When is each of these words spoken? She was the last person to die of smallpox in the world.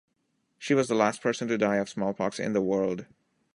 She 0.57 0.73
was 0.73 0.87
the 0.87 0.95
last 0.95 1.21
person 1.21 1.47
to 1.47 1.59
die 1.59 1.75
of 1.75 1.87
smallpox 1.87 2.39
in 2.39 2.53
the 2.53 2.61
world. 2.61 3.05